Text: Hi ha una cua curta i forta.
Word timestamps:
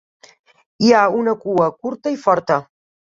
Hi 0.85 0.89
ha 0.95 1.03
una 1.19 1.35
cua 1.43 1.67
curta 1.85 2.15
i 2.17 2.21
forta. 2.25 2.59